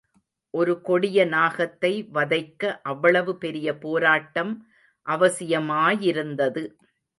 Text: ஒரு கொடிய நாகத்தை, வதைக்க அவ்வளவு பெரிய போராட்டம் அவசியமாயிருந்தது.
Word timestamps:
ஒரு 0.53 0.73
கொடிய 0.81 1.25
நாகத்தை, 1.25 1.91
வதைக்க 2.13 2.79
அவ்வளவு 2.83 3.37
பெரிய 3.37 3.77
போராட்டம் 3.77 4.53
அவசியமாயிருந்தது. 5.07 6.63